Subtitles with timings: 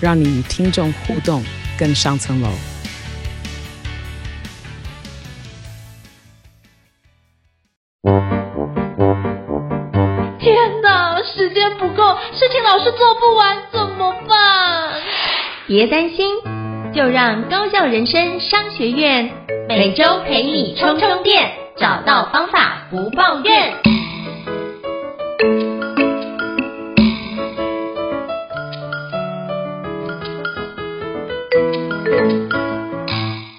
[0.00, 1.42] 让你与听众互动
[1.78, 2.48] 更上层楼。
[10.38, 14.92] 天哪，时间不够，事情老是做不完怎么办？
[15.66, 16.26] 别担心，
[16.94, 19.30] 就让高效人生商学院
[19.68, 23.74] 每周陪你充充电，找到方法不抱怨。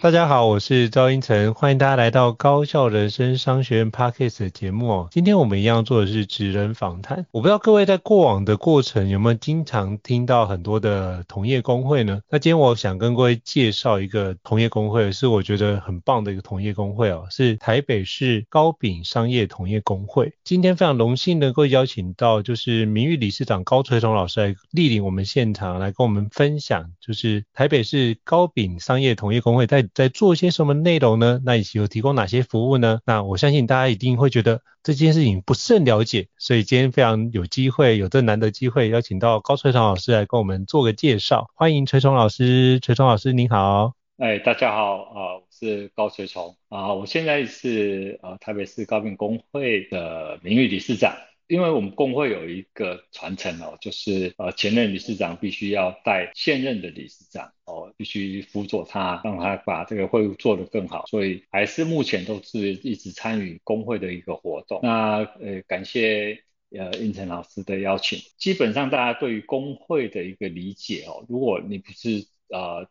[0.09, 5.07] 大家好，我是赵英成，欢迎大家来到高效人生商学院 Podcast 的节目哦。
[5.11, 7.27] 今天我们一样做的是职人访谈。
[7.29, 12.21] 我不知道各位在过往的过程有没有经常听到很多的同业公会呢？
[12.27, 20.33] 那今天我想跟各位介绍一个同业公会，是我觉得很棒的一个同业公会哦，是台北市高饼商业同业公会。
[20.43, 31.41] 今天非常荣幸能够邀请到就是名誉理事长高垂松老师来莅临我们现场，来跟我们分享，就是台北市高饼商业同业公会在在做些什么内容呢？
[31.43, 33.01] 那以及有提供哪些服务呢？
[33.05, 41.49] 那我相信大家一定会觉得这件事情不甚了解，所以今天非常有机会，有这难得机会邀请到高垂松老师来跟我们做个介绍。
[41.53, 43.91] 欢迎垂松老师，垂松老师您好。
[44.19, 51.13] 哎，大家好啊，我是高垂松啊，我现在是呃台北市糕饼公会的名誉理事长。
[51.49, 64.79] 因为我们公会有一个传承哦，就是呃前任理事长必须要带现任的理事长哦，必须辅佐他，让他把这个会务做得更好，所以还是目前都是一直参与公会的一个活动。
[64.83, 72.87] 那呃感谢呃应成老师的邀请，基本上大家对于公会的一个理解哦，如果你不是呃。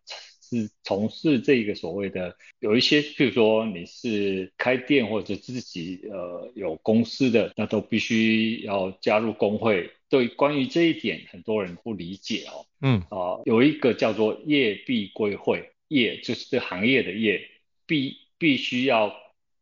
[0.48, 9.90] 是从事这个所谓的有一些，譬如说你是开店或者自己呃有公司的，那都必须要加入工会。
[10.08, 12.64] 对，关于这一点，很多人不理解哦。
[12.80, 17.46] 嗯啊、呃，有一个叫做业必归会，业就是这行业的业，
[17.86, 19.14] 必必须要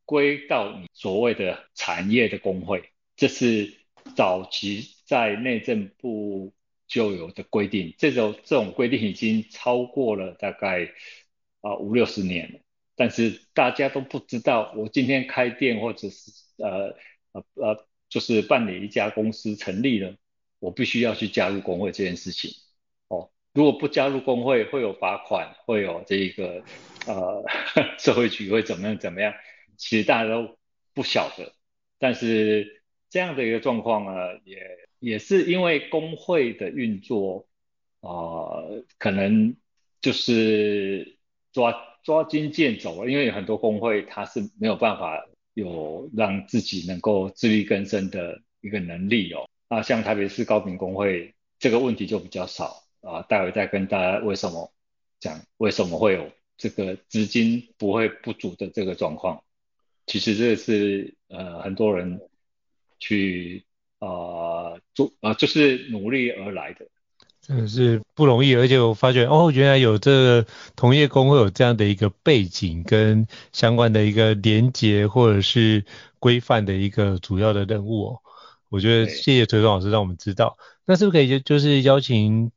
[0.05, 2.85] 归到你所谓的产业的工会，
[3.17, 3.75] 这是
[4.15, 6.53] 早期在内政部。
[6.97, 10.91] 就有的规定，这种这种规定已经超过了大概
[11.61, 12.61] 啊五六十年了，
[12.95, 16.97] 但是大家都不知道，我今天开店或者是呃
[17.33, 20.17] 呃呃，就是办理一家公司成立了，
[20.59, 22.51] 我必须要去加入工会这件事情。
[23.09, 26.65] 哦，如果不加入工会，会有罚款，会有这一个
[27.07, 27.45] 呃
[28.01, 29.35] 社会局会怎么样怎么样，
[29.77, 30.57] 其实大家都
[30.95, 31.53] 不晓得，
[31.99, 34.86] 但是这样的一个状况呢，也。
[34.99, 37.47] 也是因为工会的运作，
[38.01, 38.65] 啊、
[38.99, 39.55] 可能
[40.01, 41.19] 就是
[41.53, 49.47] 抓抓襟见肘，因为有很多工会它是没有办法有让自己能够自力更生的一个能力哦。
[49.69, 54.73] 那像台北市糕饼公会这个问题就比较少啊，待会再跟大家为什么
[55.21, 59.45] 讲为什么会有这个资金不会不足的这个状况。
[60.07, 62.19] 其实这是呃很多人
[62.99, 63.66] 去。
[63.99, 66.87] 啊、呃，做啊、呃，就是努力而来的，
[67.41, 68.55] 真的是不容易。
[68.55, 75.85] 而且我发觉，哦，原来有这个同业工会有这样的一个背景跟相关的一个连结或者是
[76.19, 78.21] 规范的一个主要的任务哦。
[78.69, 80.59] 我觉得谢谢崔总老师让我们知道。
[80.85, 82.51] 那是不是可以就就是邀请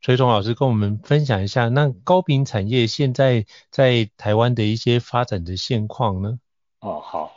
[0.00, 6.38] 崔总老师跟我们分享一下，那高频产业现在在台湾的一些发展的现况呢？
[6.80, 7.34] 哦，好。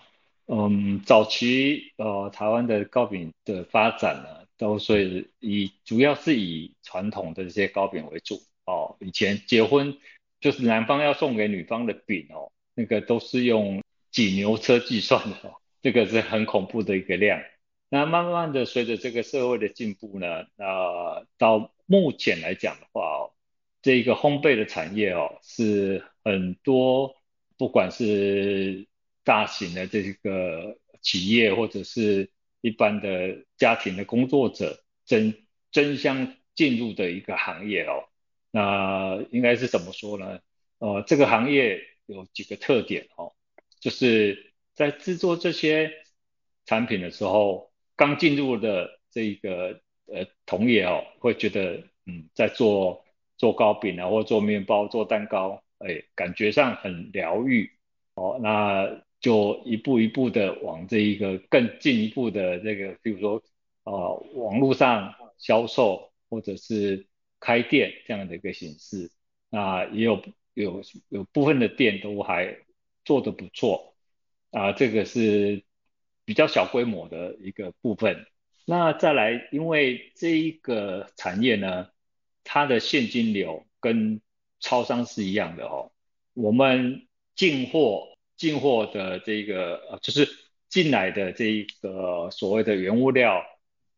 [0.47, 8.95] 嗯，早期呃，台湾的糕饼的发展呢，都是以主要是以传统的这些糕饼为主哦。
[9.01, 9.97] 以前结婚
[10.39, 17.41] 就是男方要送给女方的饼哦，那个都是用几牛车计算的哦， 这个是很恐怖的一个量。
[17.89, 23.31] 那慢慢的随着这个社会的进步呢，那、到目前来讲的话哦，
[23.81, 27.15] 这个烘焙的产业哦，是很多
[27.57, 28.87] 不管是
[29.27, 32.31] 大型的这个企业或者是
[32.61, 35.33] 一般的家庭的工作者争
[35.69, 38.07] 争相进入的一个行业哦，
[38.51, 40.39] 那应该是怎么说呢？
[40.79, 43.33] 呃，这个行业有几个特点哦，
[43.81, 45.91] 就是在制作这些
[46.65, 53.03] 产品的时候，刚进入的这个呃同业哦，会觉得嗯，在做
[53.37, 57.69] 做糕饼啊，或做面包、做蛋糕，哎，感觉上很疗愈
[58.15, 58.39] 哦。
[58.41, 63.41] 那就一步一步的往这一个更进一步的这个，比如说、
[63.83, 67.07] 呃，网络上销售或者是
[67.39, 69.11] 开店这样的一个形式。
[69.49, 70.21] 那也有
[70.53, 72.57] 有有部分的店都还
[73.05, 73.95] 做得不错
[74.51, 75.63] 啊，这个是
[76.25, 78.25] 比较小规模的一个部分。
[78.65, 81.87] 那再来，因为这一个产业呢，
[82.43, 84.19] 它的现金流跟
[84.59, 85.91] 超商是一样的哦。
[86.33, 90.29] 我们进货进货的这个呃，就是
[90.69, 93.43] 进来的这一个所谓的原物料，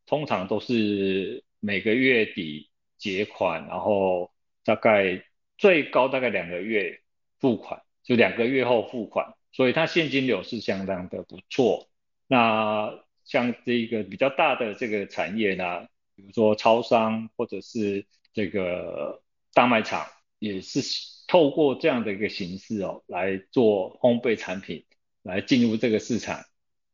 [0.06, 4.32] 通常都是每个月底结款，然后
[4.64, 5.24] 大概
[5.58, 7.02] 最高大概两个月
[7.40, 11.90] 付款，就两个月后付款，所以它现金流是相当的不错。
[12.28, 19.22] 那像这个比较大的这个产业呢，比如说超商或者是这个
[19.54, 20.06] 大卖场，
[20.40, 20.82] 也是
[21.28, 24.86] 透过这样的一个形式哦来做烘焙产品，
[25.22, 26.44] 来进入这个市场。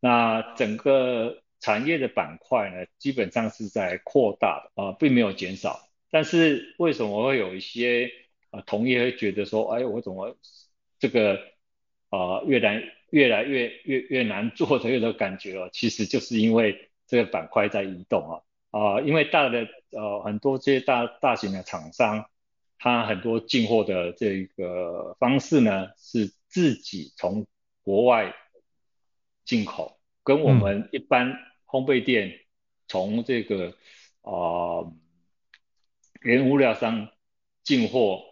[0.02, 5.80] 那整个产业的板块呢，基本上是在扩大的啊，并没有减少。
[6.12, 8.12] 但是为什么会有一些
[8.52, 10.38] 啊同业会觉得说，哎，我怎么
[11.00, 11.40] 这个
[12.10, 22.30] 啊越来越来越越越难做的这个感觉哦，其实就是因为这个板块在移动啊啊，因为大的呃很多这些大大型的厂商，
[22.78, 27.48] 它很多进货的这个方式呢是自己从
[27.82, 28.34] 国外
[29.44, 31.34] 进口，跟我们一般
[31.66, 32.40] 烘焙店
[32.88, 33.76] 从这个
[34.22, 34.92] 啊、
[36.22, 37.10] 原物料商
[37.64, 38.24] 进货。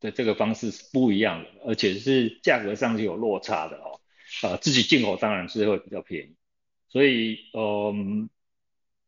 [0.00, 3.98] 的这个方式是不一样的，而且是价格上是有落差的哦。
[4.42, 6.36] 啊、自己进口当然是会比较便宜，
[6.90, 7.94] 所以呃，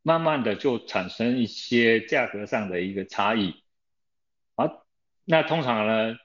[0.00, 3.62] 慢慢的就产生一些价格上的一个差异。
[4.56, 4.82] 啊，
[5.24, 6.16] 那通常呢，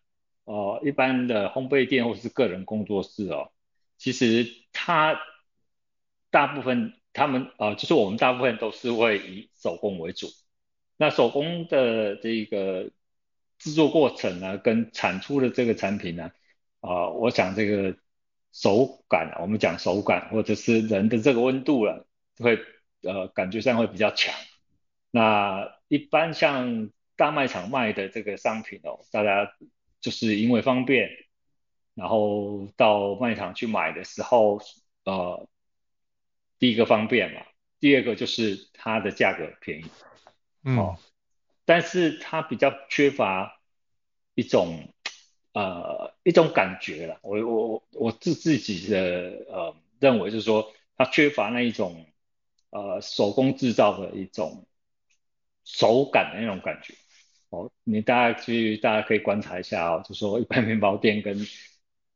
[0.44, 3.52] 呃，一般的烘焙店或是个人工作室哦，
[3.98, 5.22] 其实它
[6.32, 10.28] 大部分他们啊、就是我们大部分都是会以手工为主。
[10.98, 12.92] 那手工的这个。
[13.64, 16.32] 制作过程呢，跟产出的这个产品呢，
[16.80, 17.96] 啊、我想这个
[18.52, 22.08] 手感，我们讲手感或者是人的这个温度了，
[22.40, 22.58] 会
[23.04, 24.34] 呃感觉上会比较强。
[25.12, 26.90] 那一般像
[27.22, 29.54] 大卖场卖的这个商品哦，大家
[30.00, 31.08] 就是因为方便，
[31.94, 34.60] 然后到卖场去买的时候，
[35.04, 35.48] 呃，
[36.58, 37.42] 第一个方便嘛，
[37.80, 39.86] 第二个就是它的价格便宜，
[40.64, 40.80] 嗯。
[40.80, 40.98] 哦
[41.64, 43.62] 但是它比较缺乏
[44.34, 44.92] 一种
[45.54, 52.08] 呃一种感觉了，我我我自自己的呃认为就是说，它缺乏那一种
[52.72, 54.66] 呃手工制造的一种
[55.64, 56.96] 手感的那种感觉。
[57.52, 61.38] 哦，你大家去大家可以观察一下哦，就说一般面包店跟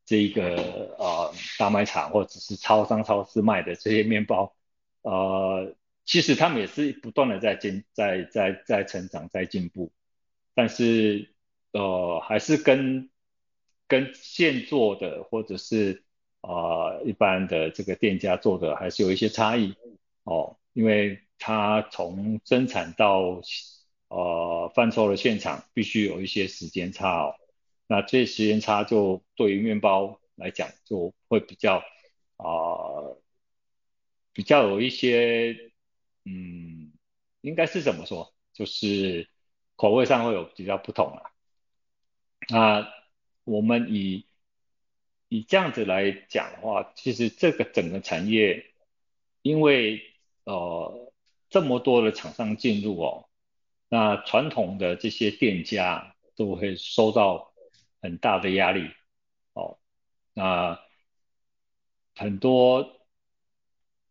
[0.05, 4.55] 这个呃大卖场或者是超商超市卖的这些面包，
[5.03, 5.75] 呃。
[6.07, 9.91] 其实他们也是不断的在进、在在在成长、在进步，
[10.53, 11.33] 但是
[11.71, 13.09] 呃还是跟
[13.87, 16.03] 跟现做的或者是、
[16.41, 19.73] 呃、一般的这个店家做的还是有一些差异
[20.25, 23.41] 哦，因为它从生产到
[24.15, 27.35] 呃贩售的现场必须有一些时间差哦，
[27.87, 31.83] 那这时间差就对于面包来讲就会比较
[32.37, 33.15] 啊、
[34.33, 35.71] 比较有一些。
[36.27, 36.91] 嗯，
[37.41, 38.33] 应该是怎么说？
[38.51, 39.29] 就是
[39.75, 41.21] 口味上会有比较不同啊。
[42.49, 42.91] 那
[43.43, 44.25] 我们以
[45.29, 48.73] 以这样子来讲的话，其实这个整个产业，
[49.43, 50.01] 因为
[50.45, 51.13] 呃
[51.51, 53.24] 这么多的厂商进入哦，
[53.95, 57.53] 那传统的这些店家都会受到
[58.01, 58.89] 很大的压力
[59.53, 59.77] 哦。
[60.33, 60.79] 那
[62.15, 62.91] 很多。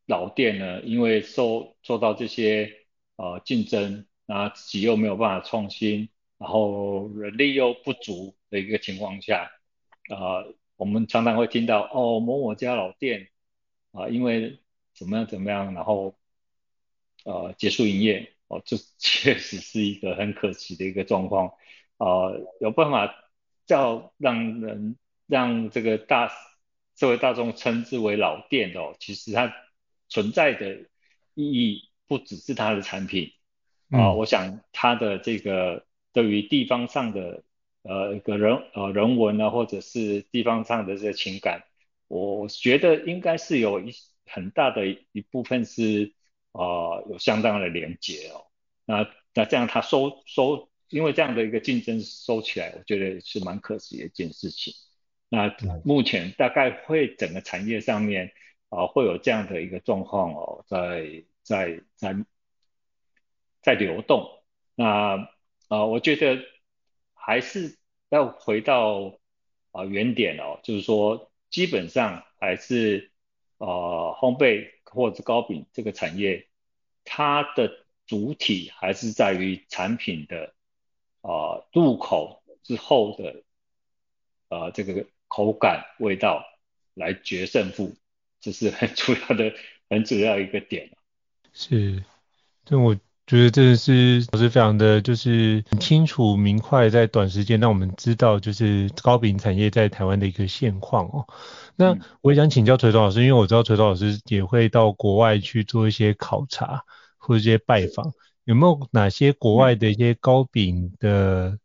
[0.06, 2.70] 老店呢，因为受受到这些
[3.16, 9.50] 呃竞争，那自己又没有办法创新，然后人力又不足的一个情况下，
[10.10, 10.44] 啊、
[10.76, 13.30] 我们常常会听到哦某某家老店
[13.92, 14.60] 啊、因为
[14.92, 16.14] 怎么样怎么样，然后
[17.24, 21.48] 呃结束营业，哦，这 确实是一个很可惜的一个状况，
[21.96, 23.14] 啊、呃，有办法
[23.66, 24.96] 叫让人
[25.26, 26.30] 让这个大
[26.96, 29.52] 社会大众称之为老店的哦，其实它。
[30.06, 30.76] 存在的
[31.34, 33.32] 意义不只是它的产品
[33.90, 37.42] 啊、呃，我想它的这个对于地方上的
[37.82, 41.64] 呃一个人呃人文啊，或者是地方上的这些情感，
[42.06, 43.92] 我觉得应该是有一
[44.26, 46.12] 很大的一部分是
[46.54, 48.46] 啊、呃、有相当的连结哦。
[48.86, 54.72] 那那这样它收收因为这样的一个竞争收起来，我觉得是蛮可惜的一件事情。
[55.28, 58.32] 那目前大概会整个产业上面
[58.68, 62.14] 啊、呃、会有这样的一个状况哦，在在在
[63.60, 64.28] 在流动。
[64.76, 65.28] 那啊、
[65.68, 66.38] 呃，我觉得
[67.14, 67.78] 还是
[68.10, 69.18] 要回到
[69.72, 73.10] 啊、呃、原点哦，就是说基本上还是
[73.58, 73.66] 啊
[74.20, 76.46] 烘焙或者糕饼这个产业，
[77.04, 77.70] 它的
[78.06, 80.54] 主体还是在于产品的
[81.20, 83.42] 啊、入口之后的
[84.48, 85.06] 啊这个。
[85.26, 86.44] 口感、味道
[86.94, 87.96] 来决胜负，
[88.40, 89.52] 这是很主要的、
[89.90, 90.88] 很主要一个点。
[91.52, 92.04] 是，
[92.64, 92.96] 这我
[93.26, 101.26] 觉得真的是是非常的，就是很清楚明快，在短时间让我们知道，就是糕饼产业在台湾的一个现况哦。
[101.74, 106.84] 那我也想请教锤头老师，因为我知道锤头老师也会到国外去做一些考察
[107.16, 108.12] 或者一些拜访，
[108.44, 111.58] 有没有哪些国外的一些糕饼的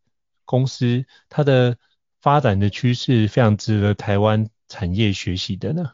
[0.46, 1.76] 公司，它的
[2.22, 5.92] 发展的趋势非常值得台湾产业学习的呢。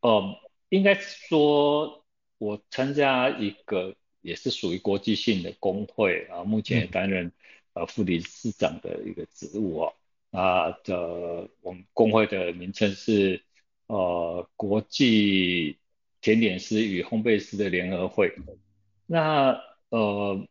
[0.00, 0.22] 呃，
[0.68, 2.04] 应该说，
[2.38, 7.32] 我参加一个也是属于国际性的工会啊，目前也担任、嗯、
[7.74, 9.92] 呃副理事长的一个职务啊。
[10.30, 13.42] 啊的，我们工会的名称是
[13.88, 15.78] 呃国际
[16.20, 18.32] 甜点师与烘焙师的联合会。
[19.06, 20.46] 那呃，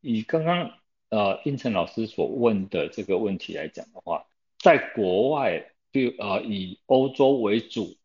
[0.00, 4.28] 以刚刚呃应成老师所问的这个问题来讲的话，
[4.60, 7.96] 在国外，就呃以欧洲为主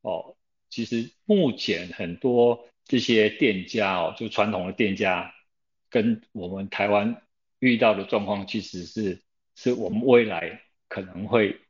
[0.00, 0.36] 哦，
[0.70, 5.32] 其实目前很多这些店家哦，就传统的店家，
[5.88, 7.22] 跟我们台湾
[7.58, 9.22] 遇到的状况，其实是
[9.54, 11.60] 是我们未来可能会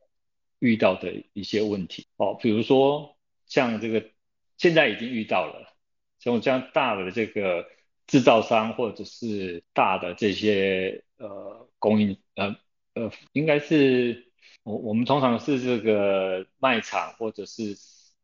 [0.59, 3.17] 遇到的一些问题哦，比如说
[3.47, 4.11] 像这个
[4.57, 5.75] 现在已经遇到了，
[6.19, 7.67] 像这样大的这个
[8.07, 12.57] 制造商或者是大的这些呃供应呃
[12.95, 14.29] 呃应该是。
[14.65, 17.77] 我我们通常是这个卖场或者是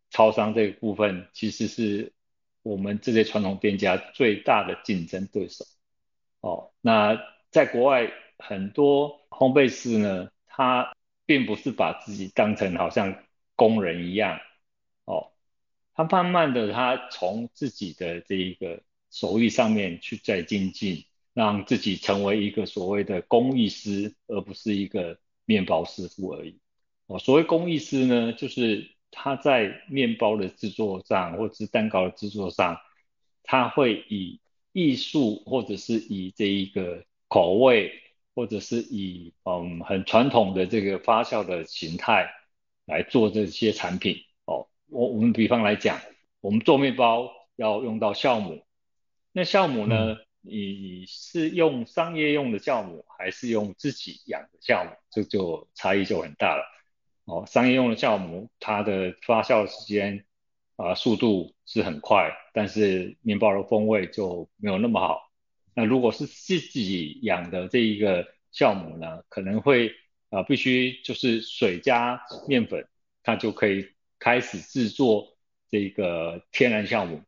[0.08, 2.12] 超商这个部分，其实是
[2.62, 5.64] 我们这些传统店家最大的竞争对手。
[6.40, 7.18] 哦，那
[7.50, 10.94] 在国外很多烘焙师呢，他
[11.26, 13.24] 并不是把自己当成好像
[13.54, 14.38] 工人一样，
[15.04, 15.32] 哦，
[15.94, 25.18] 他慢慢的他从自己的这一个手艺上面去再精进，让自己成为一个所谓的工艺师，而不是一个。
[25.50, 26.60] 面包师傅而已。
[27.06, 32.78] 哦，所谓工艺师呢，就是他在面包的制作上，或者是蛋糕的制作上，
[33.42, 34.40] 他会以
[34.72, 37.92] 艺术，或者是以这一个口味，
[38.34, 42.30] 或者是以嗯很传统的这个发酵的形态
[42.84, 44.16] 来做这些产品。
[44.44, 46.00] 哦，我我们比方来讲，
[46.40, 48.64] 我们做面包要用到酵母，
[49.32, 50.14] 那酵母呢？
[50.14, 54.92] 嗯你是用商业用的酵母，还是用自己养的酵母？
[55.10, 56.64] 这就差异就很大了。
[57.28, 60.24] 哦，商业用的酵母，它的发酵时间
[60.76, 65.30] 啊、速度是很快，但是面包的风味就没有那么好。
[65.74, 69.92] 那如果是自己养的这一个酵母呢，可能会
[70.30, 72.88] 啊、必须就是水加面粉，
[73.22, 75.36] 它就可以开始制作
[75.70, 77.22] 这个天然酵母。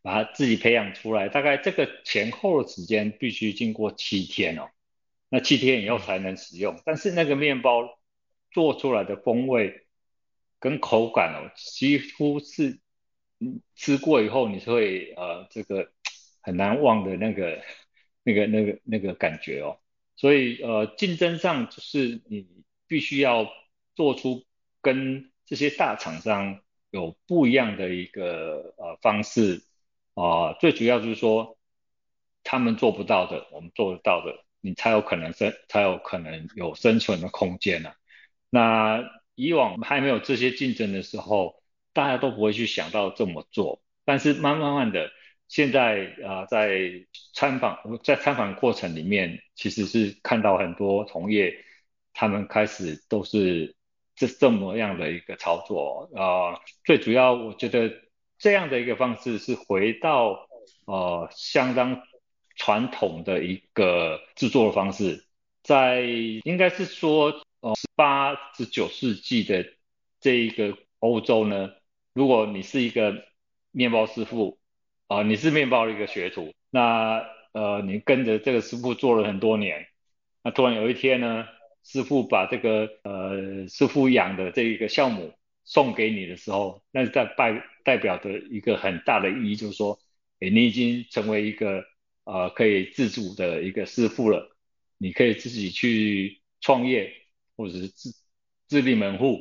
[0.00, 4.68] 把它自己培养出来，大概这个前后的时间必须经过七天哦，
[5.28, 6.80] 那七天以后才能使用。
[6.84, 7.82] 但是那个面包
[8.52, 9.86] 做出来的风味
[10.60, 12.80] 跟口感哦，几乎是
[13.74, 15.90] 吃过以后你是会呃这个
[16.40, 17.62] 很难忘的那个
[18.22, 19.78] 那个那个那个感觉哦。
[20.16, 22.46] 所以呃竞争上就是你
[22.86, 23.50] 必须要
[23.94, 24.44] 做出
[24.80, 29.64] 跟这些大厂商有不一样的一个呃方式。
[30.14, 31.56] 啊、呃，最主要就是说，
[32.44, 37.96] 他们做不到的，我们做得到的，你才有可能生，才有可能有生存的空间呢、啊。
[38.52, 39.02] 那
[39.34, 41.54] 以往还没有这些竞争的时候，
[41.94, 43.82] 大家都不会去想到这么做。
[44.04, 45.10] 但是慢慢慢的，
[45.48, 51.54] 现在啊、在参访，在参访过程里面，其实是看到很多同业，
[52.12, 53.74] 他们开始都是
[54.14, 57.90] 这这么样的一个操作啊、最主要，我觉得。
[58.38, 60.48] 这样的一个方式是回到
[60.86, 62.02] 呃相当
[62.56, 65.24] 传统的一个制作的方式，
[65.62, 66.00] 在
[66.42, 69.66] 应该是说呃十八至九世纪的
[70.20, 71.70] 这一个欧洲呢，
[72.12, 73.24] 如果你是一个
[73.70, 74.58] 面包师傅
[75.08, 79.86] 啊、你是面包的一个学徒，那呃你跟着这个师傅做了很多年，
[80.44, 81.46] 那突然有一天呢，
[81.82, 85.32] 师傅把这个呃师傅养的这一个酵母
[85.64, 87.64] 送给你的时候，那是在拜。
[87.84, 89.98] 代表的一个很大的意义就是说，
[90.38, 91.82] 诶，你已经成为一个
[92.22, 94.56] 呃可以自主的一个师傅了，
[94.98, 97.12] 你可以自己去创业
[97.56, 98.14] 或者是自
[98.68, 99.38] 自立门户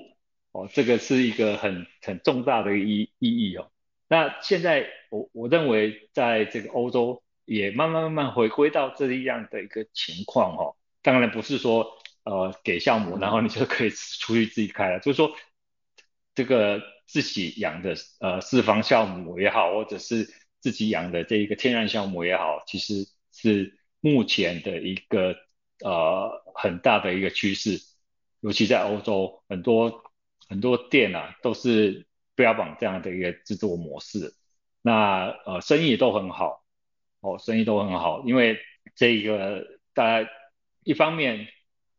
[0.51, 3.71] 哦，这个是一个很很重大的意意义哦。
[4.07, 15.33] 那现在我我认为在这个欧洲也慢慢慢慢回归到这样的一个情况哦，当然不是说呃给项目然后你就可以出去自己开了，就是说
[16.35, 25.35] 这个自己养的呃四方酵母也好，或者是自己养的这一个天然酵母也好，其实是目前的一个
[25.83, 27.79] 呃很大的一个趋势，
[28.41, 30.03] 尤其在欧洲很多
[30.49, 32.05] 很多店啊都是。
[32.33, 34.33] 标榜这样的一个制作模式，
[34.81, 36.63] 那呃生意都很好，
[37.19, 38.57] 哦生意都很好，因为
[38.95, 40.29] 这一个大家
[40.83, 41.47] 一方面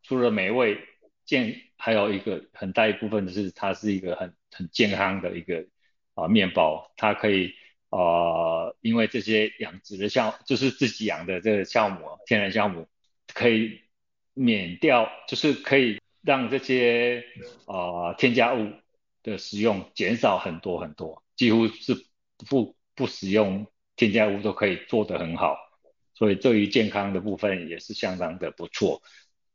[0.02, 0.78] 除了美味
[1.24, 5.64] 健，还有一个很大一部分就是它是一个很很健康的一个
[6.14, 7.54] 啊、面包，它可以
[7.90, 12.88] 啊、因为这些养殖的酵就是自己养的这个酵母天然酵母
[13.32, 13.80] 可以
[14.32, 17.24] 免掉，就是可以让这些
[17.66, 18.70] 啊、呃、添加物。
[19.24, 21.94] 的使用减少很多很多，几乎是
[22.50, 25.56] 不不使用添加物都可以做得很好，
[26.12, 29.00] 所以对于健康的部分也是相当的不错。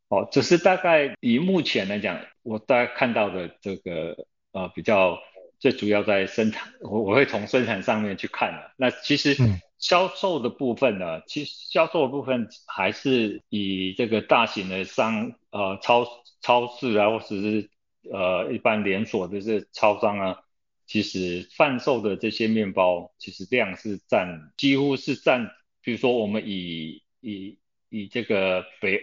[0.07, 5.19] 哦，只是大概以目前来讲，我大概看到的这个呃比较
[5.59, 8.71] 最主要在生产，我我会从生产上面去看的。
[8.77, 9.35] 那其实
[9.77, 16.07] 销售的部分呢，其实销售的部分还是以这个大型的商呃超
[16.41, 17.69] 超市啊，或者是。
[18.09, 20.39] 呃，一般连锁的这超商啊，
[20.85, 25.51] 其实贩售的这些面包，其实量是占，几乎是占，
[25.81, 29.01] 比如说我们以以以这个北，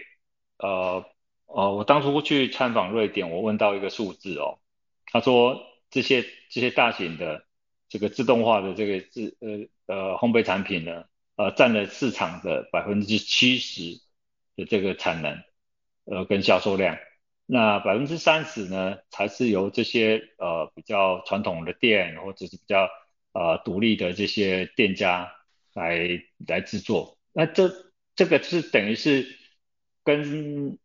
[0.57, 1.05] 呃
[1.45, 4.57] 呃，我当初去参访瑞典，我问到一个数字哦，
[5.11, 5.61] 他说
[5.91, 7.45] 这些这些大型的
[7.87, 9.37] 这个自动化的这个自
[9.85, 11.03] 呃呃烘焙产品呢，
[11.35, 14.01] 呃占了市场的百分之七十
[14.55, 15.43] 的这个产能，
[16.05, 16.97] 呃跟销售量。
[17.47, 22.89] 那百分之三十呢，才是由这些呃比较传统的店或者是比较
[23.33, 25.31] 呃独立的这些店家
[25.73, 27.19] 来来制作。
[27.33, 27.71] 那这
[28.15, 29.27] 这个是等于是
[30.03, 30.79] 跟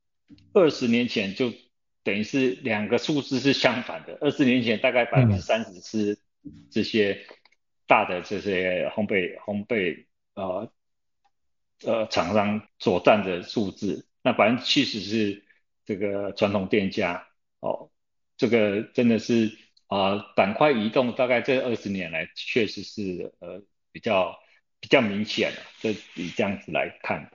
[0.52, 1.50] 二十年前就
[2.02, 4.18] 等于是两个数字是相反的。
[4.20, 6.18] 二十年前大概百分之三十是
[6.70, 7.24] 这些
[7.86, 10.70] 大的这些烘焙烘焙呃
[11.84, 15.42] 呃厂商所占的数字，那百分之七十是。
[15.90, 17.26] 这个传统店家
[17.58, 17.90] 哦，
[18.36, 19.50] 这个真的是
[19.88, 24.38] 啊，板块移动，大概这二十年来确实是呃比较
[24.78, 25.58] 比较明显的。
[25.80, 27.28] 这以这样子来看，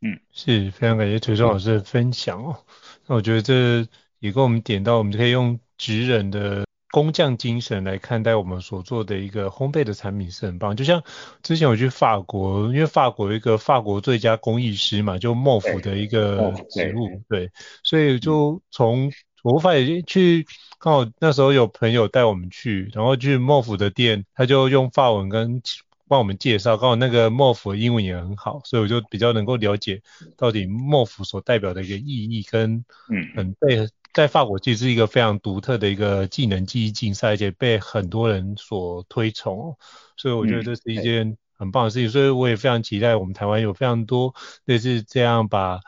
[0.00, 2.64] 嗯，是非常感谢崔忠老师的分享哦。
[3.06, 6.64] 那我觉得这也给我们点到，我们可以用职人的。
[6.90, 10.74] 工匠精神来看待我们所做的一个烘焙的产品是很棒。
[10.74, 11.02] 就像
[11.42, 17.50] 之前我去法国，因为法国有一个法国最佳工艺师嘛，就莫府的一个职务，对，
[17.84, 20.44] 所以就从我发现去
[20.80, 25.62] 刚好那时候有朋友带我们去，然后去莫府的店，他就用法文跟
[26.08, 30.02] 帮我们介绍，刚好那个莫府的英文也很好，所以我就比较能够了解
[30.36, 33.88] 到底莫府所代表的一个意义跟嗯很被。
[34.12, 39.76] 在法国其实是一个非常独特的一个技能技艺竞赛，而且被很多人所推崇，
[40.16, 42.08] 所以我觉得这是一件很棒的事情。
[42.08, 45.80] 嗯、所以我也非常期待我们台湾有非常多类似这样把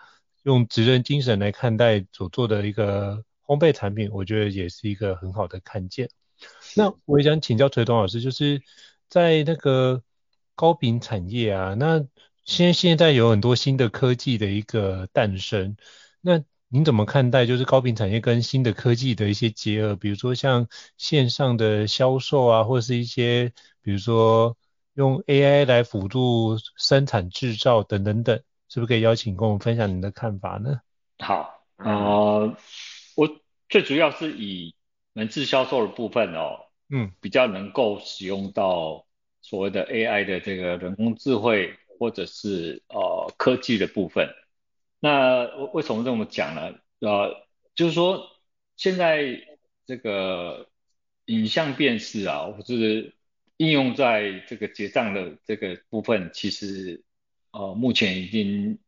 [0.45, 6.09] 用职人精神来看待所做的一个烘焙产品，我觉得也是一个很好的看见。
[6.77, 8.63] 那我也想请教崔东老师，就是
[9.09, 10.03] 在那个
[10.55, 12.05] 糕饼产业啊，那
[12.45, 15.77] 现现在有很多新的科技的一个诞生，
[16.21, 16.43] 那
[16.75, 19.95] 您怎么看待就是高频产业跟新的科技的一些结合？
[19.95, 24.57] 比如说像线上的销售啊，或者是一些比如说
[24.95, 30.81] 用 AI 来辅助生产制造等等等，是不是可以邀请跟我们分享您的看法呢？
[31.19, 32.57] 好，呃，
[33.17, 33.29] 我
[33.69, 34.75] 最主要是以
[35.13, 36.57] 门市销售的部分哦，
[36.89, 39.05] 嗯，比较能够使用到
[39.43, 44.27] 所谓的 AI 的这个人工智慧或者是呃科技的部分。
[45.05, 46.79] 那为为什么这么讲呢？
[47.01, 47.35] 呃，
[47.75, 48.25] 就是说
[48.77, 49.37] 现在
[49.85, 50.69] 这个
[51.25, 53.13] 影像辨识啊，或是
[53.57, 57.03] 应用在这个结账的这个部分，其实
[57.51, 58.79] 呃目前已经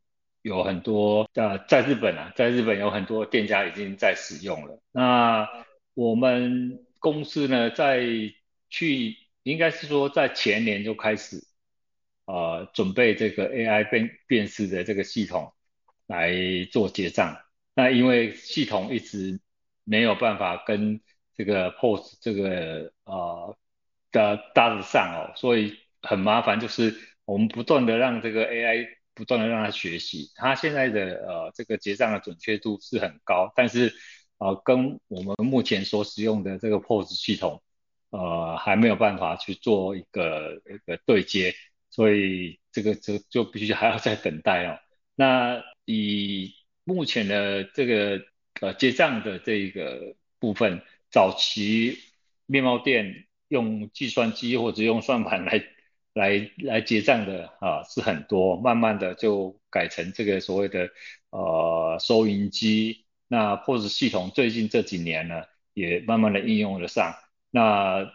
[0.42, 4.80] 有很多呃在日本啊，在日本有很多店家已经在使用了。
[4.92, 5.48] 那
[5.94, 8.06] 我们公司呢，在
[8.70, 11.44] 去应该是说在前年就开始
[12.24, 15.52] 呃准备这个 AI 辨辨识的这个系统。
[16.06, 16.32] 来
[16.70, 17.36] 做结账，
[17.74, 19.40] 那因为系统一直
[19.84, 21.00] 没有办法跟
[21.34, 23.56] 这个 POS 这个呃
[24.12, 33.92] 的搭得上哦，所以很麻烦，就是我们不断的让这个 AI 不断的让它学习，它现在的呃这个结账的准确度是很高，但是
[34.38, 37.62] 呃跟我们目前所使用的这个 POS 系统
[38.10, 41.54] 呃还没有办法去做一个一个对接，
[41.90, 44.78] 所以这个就就必须还要再等待哦。
[45.16, 48.22] 那以目前的这个
[48.60, 51.98] 呃结账的这个部分，早期
[52.46, 55.64] 面包店用计算机或者用算盘来。
[56.14, 60.88] 来来结账的啊是很多，慢慢的就改成这个所谓的
[61.30, 63.04] 呃收银机。
[63.26, 65.42] 那 POS 系统最近这几年呢，
[65.72, 67.16] 也慢慢的应用了上。
[67.50, 68.12] 那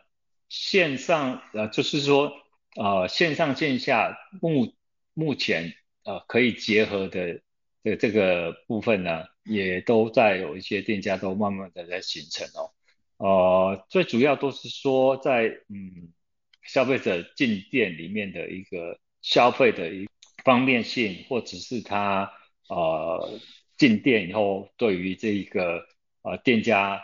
[0.48, 2.32] 线上呃就是说
[2.78, 4.74] 呃线上线下目
[5.14, 5.74] 目前
[6.06, 7.42] 呃可以结合的
[7.84, 12.72] 这这个部分呢，也都在有一些店家都慢慢的在形成哦。
[13.18, 16.14] 呃最主要都是说在嗯。
[16.62, 20.08] 消费者进店里面的一个消费的一
[20.44, 22.32] 方便性，或者是他
[22.68, 23.40] 呃
[23.76, 25.88] 进店以后对于这一个
[26.22, 27.02] 呃店家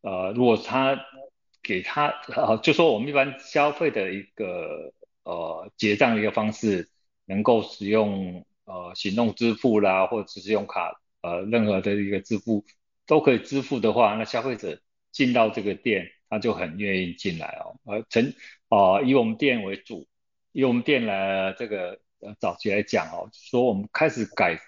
[0.00, 0.98] 呃如果他
[1.62, 6.88] 给他呃就说我们一般消费的一个呃结账的一个方式，
[7.26, 12.64] 能够使用呃行动支付啦，或者是用卡呃任何的一个支付
[13.06, 16.12] 都可以支付的话，那消费者进到这个店。
[16.30, 18.34] 他就很愿意进来哦，呃，成
[18.68, 20.06] 啊以我们店为主，
[20.52, 24.60] 以我们店来这个呃早期来讲哦，说我们开始改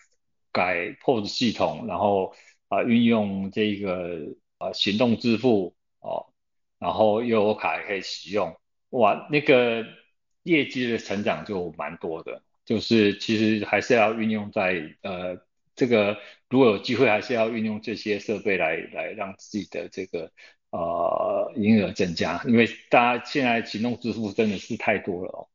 [0.53, 2.35] 改 POS 系统，然后
[2.69, 6.33] 啊、运用这个呃行动支付哦，
[6.79, 8.59] 然后又有卡也可以使用，
[8.89, 9.85] 哇，那个
[10.45, 15.39] 业绩的成长就蛮多的，就是其实还是要运用在呃
[15.75, 16.17] 这个
[16.49, 20.31] 如果有机会还是要运用这些设备来来让自己的这个。
[20.73, 25.51] 呃，营业额增加，因为大家现在行动支付真的是太多了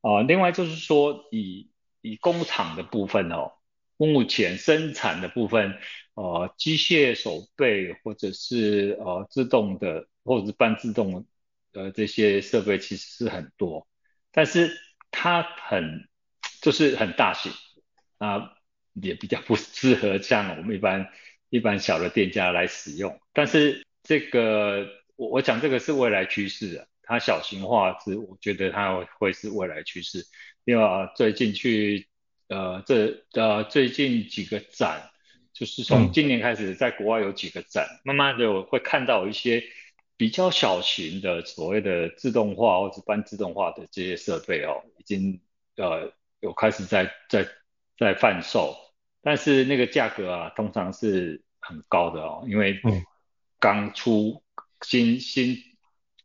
[0.00, 0.18] 哦。
[0.18, 3.50] 呃，另外就是说以，以工厂的部分哦，
[3.96, 5.74] 目前生产的部分，
[6.14, 11.26] 呃，机械手背或者是呃自动的或者是半自动
[11.72, 13.88] 的这些设备其实是很多，
[14.30, 14.70] 但是
[15.10, 16.08] 它很
[16.60, 17.52] 就是很大型。
[18.18, 18.52] 啊，
[18.94, 21.10] 也比较不适合像我们一般
[21.48, 23.86] 一般小的店家来使用，但是。
[24.02, 30.24] 这个我我讲这个是未来趋势啊，它小型化是我觉得它会是未来趋势，
[30.64, 32.08] 另外啊最近去
[32.48, 35.10] 呃这呃最近几个展，
[35.52, 39.62] 就是从今年开始在国外有几个展，嗯、慢慢的我会看到一些
[40.16, 45.42] 比较小型的所谓的自动化或者半自动化的这些设备哦，已经
[45.76, 47.48] 呃有开始在在
[47.98, 48.76] 在贩售，
[49.22, 53.04] 但是那个价格啊通常是很高的哦，因为嗯。
[53.62, 54.42] 刚出
[54.80, 55.58] 新新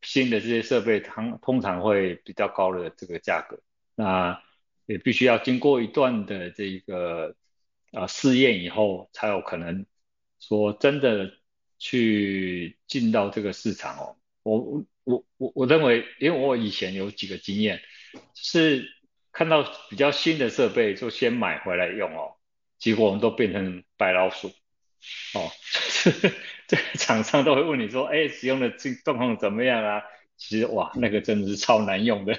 [0.01, 3.59] 新的这些设备，通通常会比较高的这个价格，
[3.93, 4.41] 那
[4.85, 7.35] 也必须要经过一段的这个
[7.91, 9.85] 呃试验以后，才有可能
[10.39, 11.29] 说真的
[11.77, 14.15] 去进到这个市场哦。
[14.43, 17.81] 我我我我认为，因为我以前有几个经验，
[18.33, 18.87] 是
[19.35, 22.35] 看到比较新的设备就先买回来用哦，
[22.79, 24.47] 结果我们都变成白老鼠
[25.33, 25.51] 哦。
[26.67, 30.01] 这个厂商都会问你说，哎，使用的这状况怎么样啊？
[30.37, 32.33] 其实哇，那个真的是超难用的。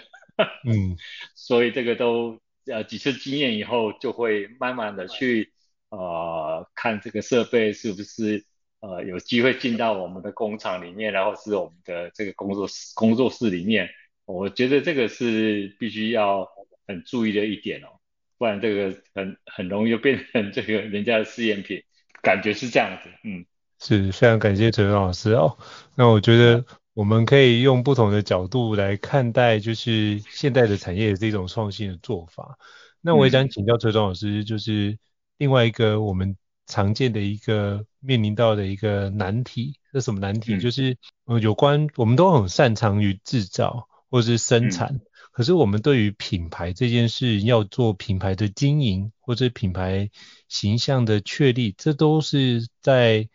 [0.65, 0.97] 嗯，
[1.37, 5.53] 所以这个都呃几次经验以后，就会慢慢的去
[5.91, 8.47] 呃看这个设备是不是
[8.81, 13.91] 呃有机会进到我们的工厂里面，然后是我们的这个工作室工作室里面。
[14.25, 16.49] 我觉得这个是必须要
[16.87, 18.01] 很注意的一点哦，
[18.39, 21.83] 不然这个很很容易就变成这个人家的试验品，
[22.23, 23.45] 感觉是这样子，嗯。
[23.79, 25.59] 是非常感谢陈老师哦。
[25.95, 32.57] 那我觉得我们可以用不同的角度来看待，就是现代的产业这种创新的做法。
[33.03, 34.99] 那我也想请教陈老师，就是
[35.37, 40.59] 另外一个我们常见的一个面临到的一个难题，是什么难题？
[40.59, 40.97] 就是
[41.27, 45.01] 呃有关我们都很擅长于制造或是生产，
[45.37, 50.09] 可是我们对于品牌这件事要做品牌的经营或者品牌
[50.49, 53.29] 形象的确立，这都是在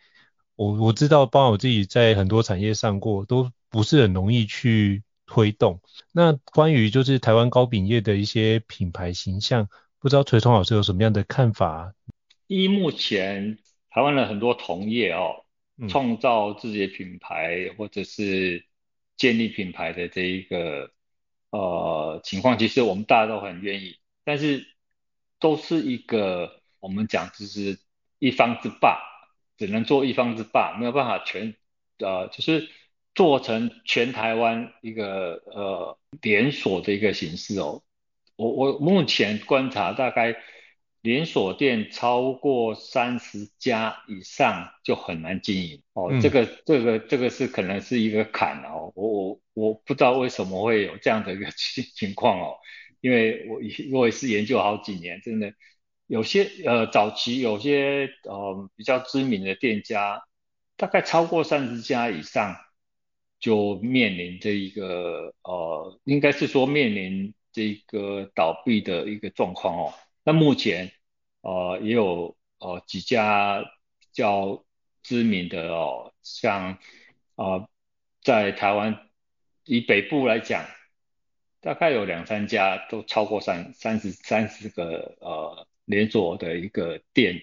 [0.56, 5.80] 我我知道，包括我自己在很多产业上过，都不是很容易去推动。
[6.10, 9.68] 那关于就是台湾糕饼业的一些品牌形象，
[10.00, 11.94] 不知道垂聪老师有什么样的看法？
[12.48, 13.58] 一目前
[13.90, 15.44] 台湾的很多同业哦，
[15.88, 18.64] 创造自己的品牌或者是
[19.16, 20.90] 建立品牌的这一个
[21.52, 24.66] 呃情况，其实我们大家都很愿意，但是
[25.38, 27.78] 都是一个我们讲就是
[28.18, 29.10] 一方之霸。
[29.58, 31.54] 只能做一方之霸，没有办法全，
[31.98, 32.68] 呃，就是
[33.14, 37.82] 做成全台湾一个呃连锁的一个形式哦。
[38.34, 40.34] 我我目前观察大概
[41.02, 45.82] 连锁店超过三十家以上就很难经营。
[45.92, 52.56] 哦，嗯、这个这个这个是可能是一个坎哦，我我我不知道为什么会有这样的一个 情情况哦，
[53.00, 53.60] 因为我
[53.98, 55.52] 我也是研究好几年，真的
[56.06, 60.22] 有些呃早期有些呃比较知名的店家，
[60.76, 62.56] 大概超过三十家以上
[63.40, 67.34] 就面临这一个呃，应该是说面临。
[67.54, 69.92] 这个倒闭的一个状况哦，
[70.24, 70.92] 那目前
[71.40, 73.64] 呃也有呃几家
[74.12, 74.64] 较
[75.02, 76.78] 知名的哦，像
[77.34, 77.68] 呃
[78.22, 79.10] 在台湾
[79.64, 80.64] 以北部来讲，
[81.60, 87.42] 大概有两三家都超过三三十三十个呃连锁的一个店，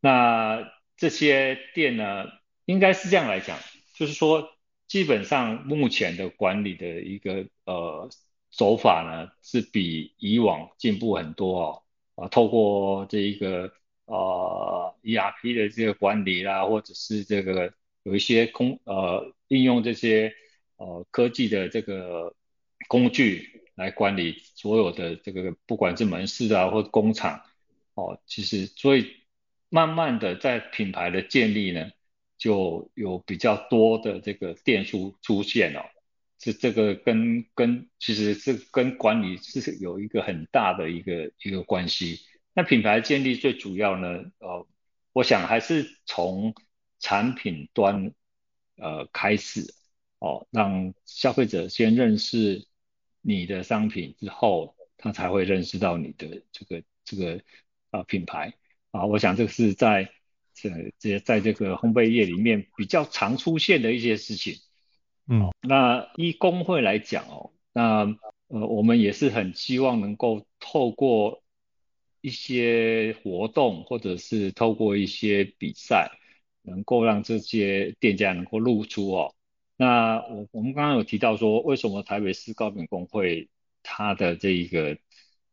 [0.00, 2.26] 那这些店呢，
[2.64, 3.58] 应该是这样来讲，
[3.94, 4.50] 就是说
[4.86, 8.10] 基本上目前的管理的一个呃。
[8.56, 11.82] 手法呢是比以往进步很多哦，
[12.14, 13.72] 啊，透过这一个
[14.06, 17.72] 呃 ERP 的这个管理啦，或者是这个
[18.02, 20.32] 有一些工呃应用这些
[20.76, 22.34] 呃科技的这个
[22.88, 27.42] 工具来管理所有的这个不管是门市啊或工厂
[27.94, 29.06] 哦，其实所以
[29.68, 31.90] 慢慢的在品牌的建立呢，
[32.38, 35.93] 就有比较多的这个店数出现了。
[36.44, 42.20] 这这个跟跟其实是跟管理是有一个很大的一个一个关系。
[42.52, 44.66] 那品牌建立最主要呢，呃，
[45.14, 46.54] 我想还是从
[47.00, 48.12] 产品端
[48.76, 49.74] 呃开始
[50.18, 52.66] 哦，让消费者先认识
[53.22, 57.40] 你的商品之后，他才会认识到你的这个这个
[57.90, 58.52] 啊、品牌
[58.90, 59.06] 啊。
[59.06, 60.12] 我想这个是在
[60.52, 64.58] 这这在这个烘焙业里面比较常出现的一些事情。
[65.26, 68.04] 嗯，那依工会来讲哦，那
[68.48, 71.42] 呃我们也是很希望能够透过
[72.20, 76.10] 一些活动，或者是透过一些比赛，
[76.62, 79.34] 能够让这些店家能够露出哦。
[79.76, 83.48] 那我我们刚刚有提到说，为什么台北市糕饼工会
[83.82, 84.96] 它的这一个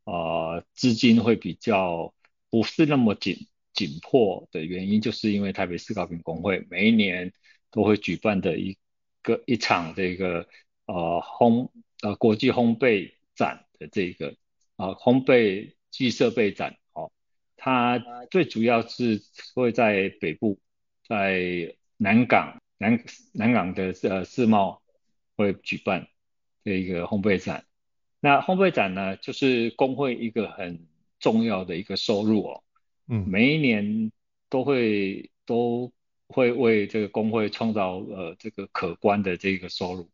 [0.03, 2.13] 呃资金会比较
[2.49, 7.33] 不是那么紧紧迫的原因，就是因为台北市糕饼工会每一年
[7.71, 8.77] 都会举办的一
[9.21, 10.47] 个一场这个
[10.85, 11.69] 呃烘
[12.01, 14.35] 呃国际烘焙展的这个
[14.75, 17.11] 啊、呃、烘焙暨设备展哦，
[17.57, 19.21] 它最主要是
[19.55, 20.59] 会在北部，
[21.07, 23.03] 在南港南
[23.33, 24.81] 南港的呃世贸
[25.35, 26.07] 会举办
[26.63, 27.65] 这一个烘焙展。
[28.19, 30.87] 那烘焙展呢，就是工会一个很
[31.19, 32.63] 重要的一个收入哦，
[33.07, 34.11] 嗯，每一年
[34.49, 35.91] 都会都。
[36.31, 40.09] 会为这个工会创造呃这个可观的这个收入，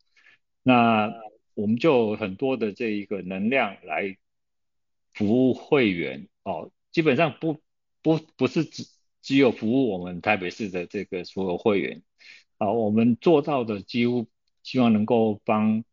[0.62, 1.12] 那
[1.54, 4.16] 我们就很多的这一个能量来
[5.12, 7.60] 服务会员哦，基本上不
[8.02, 8.84] 不不是只
[9.22, 12.02] 只有服务我们台北市的这个所有会员
[12.58, 14.26] 啊，我们做到的几乎
[14.62, 15.84] 希望能够帮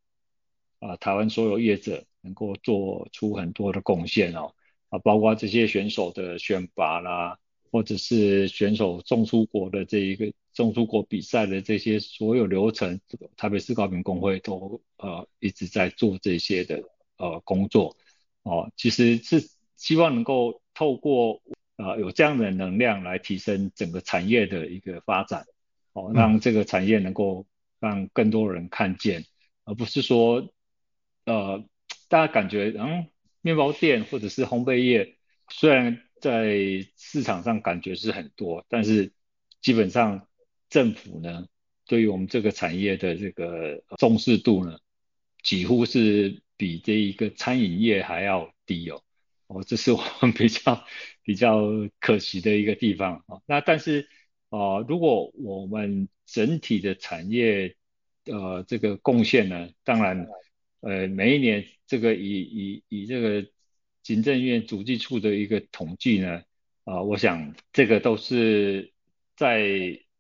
[0.79, 4.53] 啊台湾所有业者能够做出很多的贡献哦
[4.89, 7.39] 啊，包括这些选手的选拔啦。
[7.75, 13.01] 或者是选手送出国的这一个送出国比赛的这些所有流程，
[13.35, 16.81] 台北市糕饼工会都呃一直在做这些的
[17.17, 17.97] 呃工作
[18.43, 21.41] 哦，其实是希望能够透过
[21.75, 25.45] 呃有这样的能量来提升整个产业的一个发展
[25.91, 27.45] 哦，让这个产业能够
[27.81, 29.25] 让更多人看见，
[29.65, 30.47] 而不是说
[31.25, 31.65] 呃
[32.07, 33.07] 大家感觉嗯
[33.41, 35.17] 面包店或者是烘焙业
[35.49, 36.04] 虽然。
[36.21, 39.11] 在市场上感觉是很多，但是
[39.61, 40.27] 基本上
[40.69, 41.47] 政府呢，
[41.85, 44.79] 对于我们这个产业的这个重视度呢，
[45.43, 49.03] 几乎是比这一个餐饮业还要低哦。
[49.47, 50.85] 哦，这是我们比较
[51.21, 51.61] 比较
[51.99, 53.41] 可惜的一个地方啊。
[53.45, 54.07] 那但是
[54.49, 57.75] 啊，如果我们整体的产业
[58.25, 60.27] 呃这个贡献呢，当然
[60.79, 63.47] 呃每一年这个以以以这个。
[64.05, 66.43] 行政院主计处的一个统计呢，
[66.83, 68.93] 啊、我想这个都是
[69.35, 69.65] 在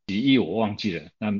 [0.07, 1.11] 几亿，我忘记了。
[1.19, 1.39] 那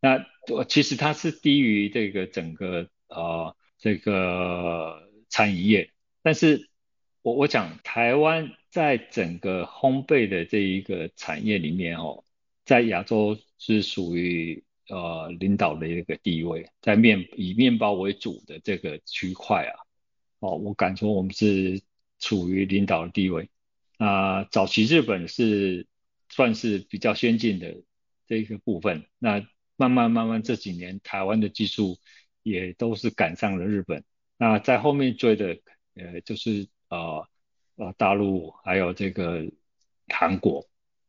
[0.00, 6.68] 那其实它是低于这个整个呃这个餐饮业，但是
[7.22, 12.24] 我我讲台湾在整个烘焙的这一个产业里面哦，
[12.64, 19.78] 在亚洲是属于呃领导的一个地位，在面以面包为主的这个区块啊。
[20.42, 21.80] 哦，我敢说我们是
[22.18, 23.48] 处于领导的地位。
[23.96, 25.86] 那、早期日本是
[26.28, 27.80] 算是比较先进的
[28.26, 31.96] 这个部分，那慢慢慢慢这几年台湾的技术
[32.42, 34.02] 也都是赶上了日本。
[34.36, 35.58] 那在后面追的
[35.94, 37.28] 呃，就是呃
[37.76, 39.48] 呃大陆还有这个
[40.08, 40.68] 韩国。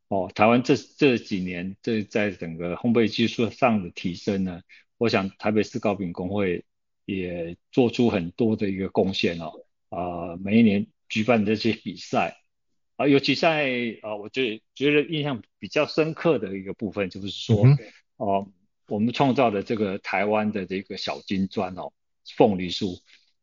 [0.10, 4.62] 哦，台湾这这几年这在整个烘焙技术上的提升呢，
[5.00, 6.63] 我想台北市糕饼工会
[7.06, 9.52] 也做出很多的一个贡献哦。
[9.89, 12.38] 啊、呃，每一年举办这些比赛
[12.96, 13.70] 啊、呃，尤其在
[14.02, 17.66] 啊、呃，我觉觉得印象比较深刻的一个部分就是说，
[18.18, 18.52] 哦、
[18.88, 21.92] 我们创造的这个台湾的这个小金砖哦，
[22.36, 23.00] 凤梨酥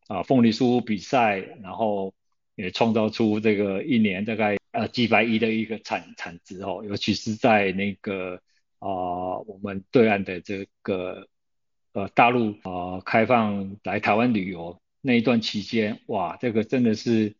[0.07, 2.13] 啊，凤梨酥比赛，然后
[2.55, 4.57] 也创造出这个一年大概。
[4.73, 8.35] 呃，几百亿的一个产产值哦，尤其是在那个
[8.79, 11.27] 啊、呃，我们对岸的这个
[11.93, 17.35] 呃大陆啊、开放来台湾旅游那一段期间，哇，这个真的是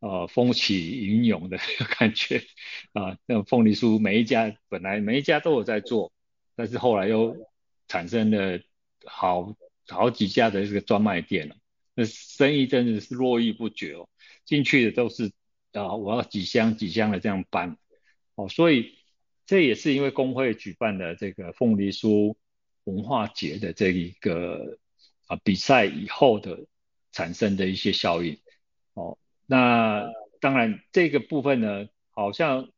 [0.00, 1.58] 呃风起云涌的
[1.98, 2.42] 感觉
[2.92, 3.18] 啊。
[3.26, 6.12] 那凤梨酥每一家本来每一家都有在做，
[6.56, 7.36] 但是后来又
[7.88, 8.60] 产生了
[9.04, 9.56] 好
[9.88, 11.56] 好几家的这个专卖店了，
[11.94, 14.08] 那生意真的是络绎不绝哦，
[14.44, 15.32] 进去的都是。
[15.72, 17.76] 啊，我要几箱几箱的这样搬，
[18.34, 18.98] 哦，所以
[19.46, 22.34] 这也是因为公会举办的这个凤梨酥
[22.84, 24.78] 文化节的这一个
[25.26, 26.66] 啊比赛以后的
[27.12, 28.38] 产生的一些效应，
[28.94, 32.70] 哦，那当然这个部分呢，好像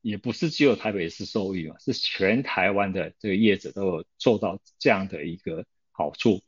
[0.00, 6.42] 也不是只有台北市受益嘛，是全台湾的这个业者都有受到这样的一个好处，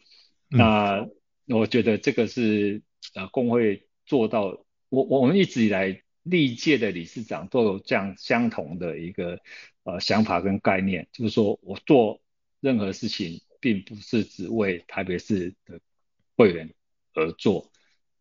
[0.51, 1.09] 嗯、那
[1.57, 2.83] 我觉得这个是
[3.14, 4.64] 呃工会做到。
[4.88, 9.40] 我我们一直以来历届的理事长都有这样相同的一个
[9.85, 12.20] 呃想法跟概念，就是说我做
[12.62, 15.79] 任何事情，并不是只为台北市的
[16.37, 16.72] 会员
[17.12, 17.70] 而做，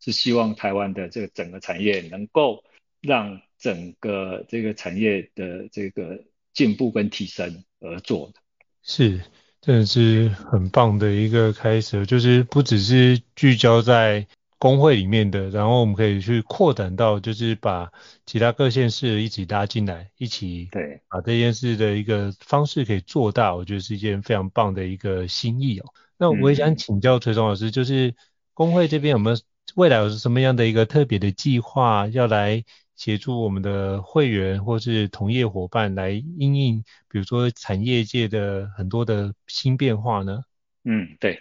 [0.01, 2.65] 是希望台湾的这个整个产业能够
[2.99, 8.41] 让整个这个产业的这个进步跟提升而做的。
[8.84, 9.21] 是，
[9.62, 14.27] 真的是很棒的一个开始，就是不只是聚焦在。
[14.62, 17.91] 公会里面的，然后我们可以去扩展到，就是把
[18.28, 25.86] 其他各县市一起拉进来，一起对把这件事的一个方式可以做大，我觉得是一件非常棒的一个心意哦。
[26.15, 28.13] 那我也想请教崔松老师，就是
[28.54, 29.38] 工会这边有没有
[29.74, 32.63] 未来有什么样的一个特别的计划，要来
[32.95, 40.43] 协助我们的会员或是同业伙伴来应应，比如说产业界的很多的新变化呢？
[40.84, 41.39] 嗯，对，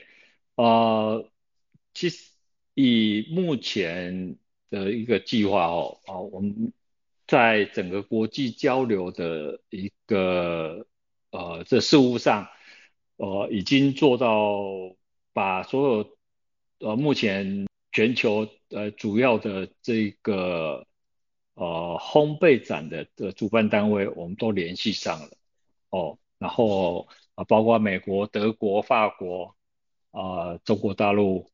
[0.55, 1.29] 呃，
[1.93, 2.31] 其实。
[2.75, 4.37] 以目前
[4.71, 6.73] 的一个计划哦，啊，我们
[7.27, 10.87] 在整个国际交流的一个
[11.31, 12.49] 呃这事务上，
[13.17, 14.63] 呃，已经做到
[15.33, 16.17] 把所有
[16.79, 20.87] 呃目前全球呃主要的这个
[21.55, 25.31] 呃烘焙展的的主办单位，我们都联系上了
[25.91, 29.57] 哦，然后啊，包括美国、德国、法国
[30.13, 31.51] 啊、中国大陆。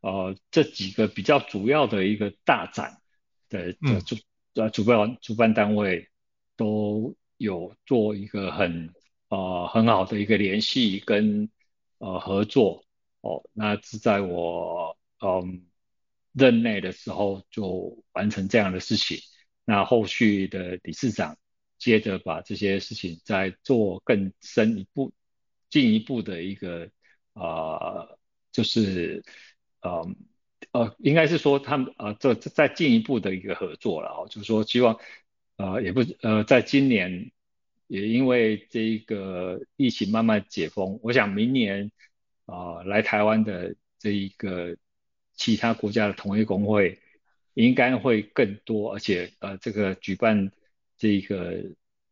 [0.00, 3.00] 呃，这几个比较主要的一个大展
[3.48, 4.16] 的的主
[4.54, 6.08] 呃主办主办单位
[6.54, 8.94] 都有做一个很
[9.28, 11.50] 呃很好的一个联系跟
[11.98, 12.84] 呃合作
[13.20, 15.48] 哦，那是在我嗯、呃、
[16.32, 19.18] 任内的时候就完成这样的事情，
[19.64, 21.36] 那后续的理事长
[21.78, 25.12] 接着把这些事情再做更深一步
[25.68, 26.90] 进一步的一个
[27.32, 28.18] 呃
[28.52, 29.24] 就是。
[29.86, 30.16] 呃
[30.72, 34.98] 呃，应该是说他们呃，这再进一步的一个合作了哦，就是说希望
[35.56, 37.30] 呃，也不呃，在今年
[37.86, 41.92] 也因为这一个疫情慢慢解封，我想明年
[42.46, 44.76] 啊、来台湾的这一个
[45.34, 46.98] 其他国家的同业公会
[47.54, 50.50] 应该会更多，而且呃，这个举办
[50.96, 51.64] 这个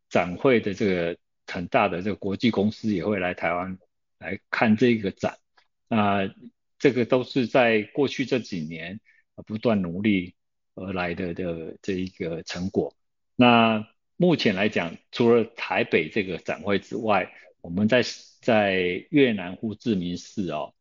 [0.09, 3.77] 展会的这个很大的这个国际公司也会来台湾
[4.19, 5.37] 来看这个展
[5.89, 6.19] 啊。
[6.85, 8.99] 这个都是在过去这几年
[9.47, 10.35] 不断努力
[10.75, 12.95] 而来的的这一个成果。
[13.35, 18.03] 那目前来讲，除了台北这个展会之外，我们在
[18.39, 20.75] 在越南胡志明市哦，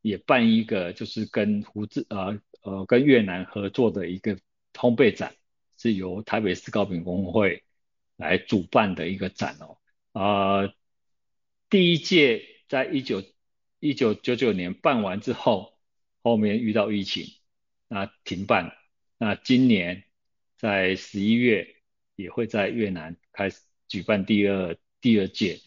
[0.00, 4.36] 也办一个就是跟胡志呃呃跟越南合作的一个
[4.72, 5.34] 烘焙展，
[5.76, 7.62] 是由台北市糕饼公会
[8.16, 9.76] 来主办的一个展哦。
[10.12, 10.74] 啊、呃，
[11.68, 13.22] 第一届在一九。
[13.84, 15.76] 一九九九年办完之后，
[16.22, 17.26] 后面遇到疫情，
[17.86, 18.74] 那停办。
[19.18, 20.04] 那今年
[20.56, 21.68] 在十一月
[22.16, 25.60] 也会在越南开始举办第二第二届。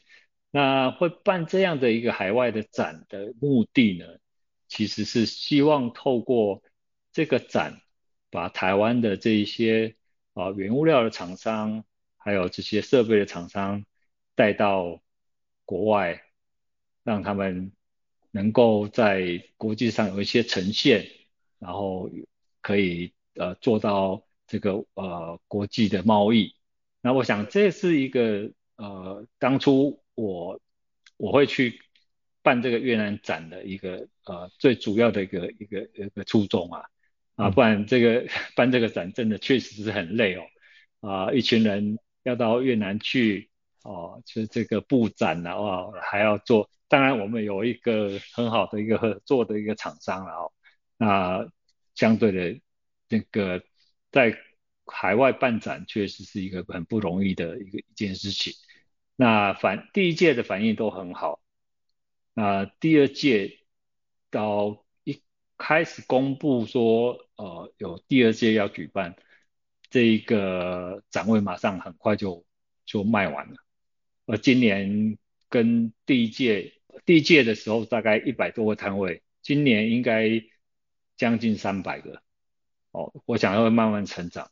[0.49, 4.07] 那会办这样的一个海外的展的目的呢，
[4.67, 6.63] 其实是希望透过
[7.11, 7.79] 这个展，
[8.31, 9.95] 把台湾的这一些
[10.33, 11.85] 啊原物料的厂商，
[12.17, 13.85] 还有这些设备的厂商
[14.33, 15.03] 带到
[15.65, 16.23] 国外，
[17.03, 17.71] 让他们。
[18.31, 21.07] 能够在国际上有一些呈现，
[21.59, 22.09] 然后
[22.61, 26.55] 可以呃做到这个呃国际的贸易。
[27.01, 30.59] 那我想这是一个呃当初我
[31.17, 31.79] 我会去
[32.41, 36.83] 办这个越南展的一个呃最主要的一个一个一个初衷啊
[37.35, 40.43] 啊，不然这个 办这个展真的确实是很累哦
[41.01, 43.49] 啊，一群人要到越南去
[43.83, 46.69] 哦，就是这个布展啊，哇，还要做。
[46.89, 50.53] 当然，我们有一个很好的一个合作的一个厂商了哦。
[50.95, 51.51] 那
[51.95, 52.61] 相对的，
[53.09, 53.61] 那个
[54.09, 54.37] 在
[54.85, 58.53] 海外办展确实是一个很不容易的一个一件事情。
[59.17, 61.41] 那反第一届的反应都很好。
[62.33, 63.59] 那第二届
[64.29, 65.21] 到一
[65.57, 69.17] 开始公布说，呃，有第二届要举办，
[69.89, 72.45] 这一个展位马上很快就
[72.85, 73.57] 就卖完了。
[74.25, 75.17] 而今年
[75.49, 76.75] 跟第一届。
[77.05, 80.43] 第一届的时候大概一百多个摊位，今年应该
[81.15, 82.21] 将近三百个，
[82.91, 84.51] 哦，我想要慢慢成长。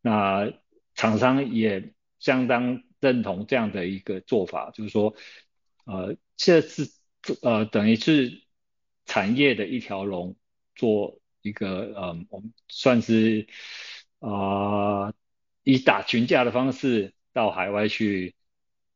[0.00, 0.52] 那
[0.94, 5.14] 厂商也相当认同这样的一个做法，就是说，
[5.84, 6.90] 呃，这是
[7.42, 8.42] 呃等于是
[9.04, 10.36] 产业的一条龙，
[10.74, 13.46] 做一个呃，我们算是
[14.18, 15.12] 啊、
[15.62, 18.34] 以打群架的方式到海外去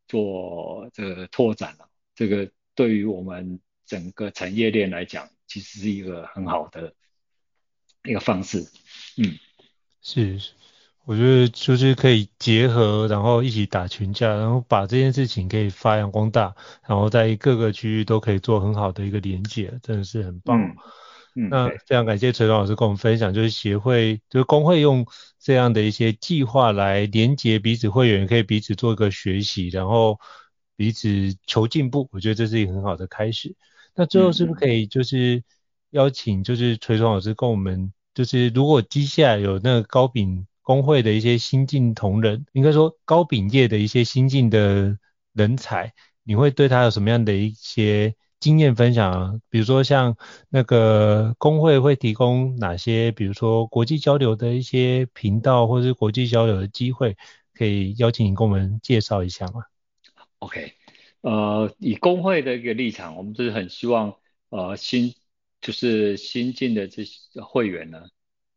[0.08, 2.50] 做这个拓展了，这个。
[2.74, 6.92] 对于我们整个产业链来讲，其实是一个很好的
[8.02, 8.66] 一个方式。
[9.16, 9.38] 嗯，
[10.02, 10.40] 是，
[11.04, 16.54] 我觉得就是可以结合，然后一起打群架，然后把这件事情可以发扬光大，
[16.88, 20.58] 然后在各个区域都可以做很好的一个连接，真的是很棒。
[20.60, 20.76] 嗯，
[21.36, 25.06] 嗯，那非常感谢垂松老师跟我们分享，就是协会就是工会用
[25.38, 30.18] 这样的一些计划来连接彼此会员，可以彼此做一个学习，然后。
[30.76, 33.54] 彼此求进步，我觉得这是一个很好的开始。
[33.94, 35.42] 那最后是不是可以就是
[35.90, 44.98] 邀请就是崔松老师跟我们，就是如果接下来有那个高饼工会的一些新进同仁，应该说高饼业的一些新进的
[45.32, 45.92] 人才，
[46.24, 49.34] 你会对他有什么样的一些经验分享啊？
[49.48, 50.16] 比如说像
[50.48, 57.16] 那个工会会提供哪些，比如说国际交流的一些频道，或者是国际交流的机会，
[57.54, 59.62] 可以邀请你跟我们介绍一下吗
[60.44, 60.74] ？OK，
[61.22, 64.14] 呃，以工会的一个立场，我们就是很希望，
[64.50, 65.14] 呃，新
[65.62, 68.08] 就是新进的这些会员呢，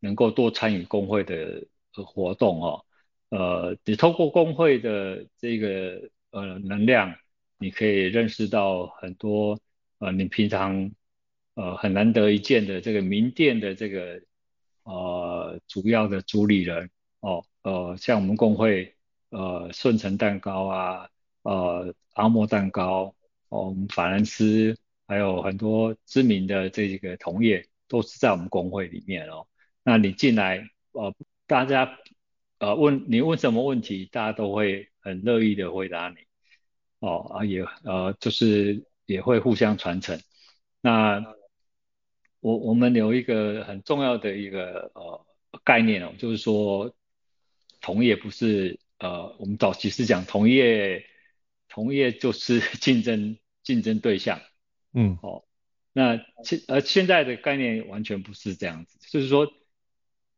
[0.01, 1.65] 能够多参与工会的
[2.05, 2.83] 活动哦。
[3.29, 7.15] 呃，你透过工会的这个呃能量，
[7.57, 9.57] 你可以认识到很多
[9.99, 10.91] 呃你平常
[11.53, 14.21] 呃很难得一见的这个名店的这个
[14.83, 16.89] 呃主要的主理人
[17.21, 18.93] 哦，呃，像我们工会
[19.29, 21.09] 呃顺成蛋糕啊。
[21.47, 23.15] 呃，阿莫蛋糕，
[23.47, 24.77] 哦，我们法兰斯，
[25.07, 29.47] 还有很多知名的这几个同业，都是在我们工会里面哦。
[29.81, 31.97] 那你进来，呃，大家
[32.59, 36.17] 呃问你问什么问题，大家都会很乐意的回答你，
[36.99, 40.19] 哦，啊也呃就是也会互相传承。
[40.81, 41.23] 那
[42.41, 45.25] 我我们有一个很重要的一个呃
[45.63, 46.93] 概念哦，就是说
[47.79, 51.05] 同业不是呃我们早期是讲同业。
[51.77, 54.41] 同业就是 竞争竞争对象，
[54.93, 55.43] 嗯，哦，
[55.93, 59.53] 那现而现在的概念完全不是这样子，就是说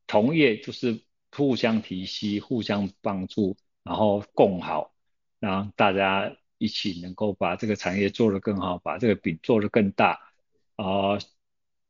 [0.06, 4.94] 同业就是互相提携、互相帮助，然后共好，
[5.40, 10.20] 然后大家一起能够把这个产业做得更好，把这个饼做得更大，
[10.76, 11.20] 啊、呃，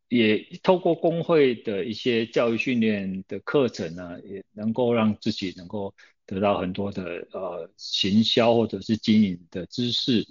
[0.09, 5.95] 也透过工会的一些教育训练的课程呢，也能够让自己能够。
[6.29, 10.27] 得到很多的呃行销或者是经营的知识